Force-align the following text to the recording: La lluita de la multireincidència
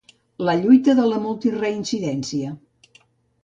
La 0.47 0.55
lluita 0.61 0.95
de 1.01 1.05
la 1.11 1.21
multireincidència 1.27 2.59